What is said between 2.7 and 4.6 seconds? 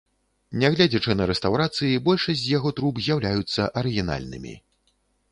труб з'яўляюцца арыгінальнымі.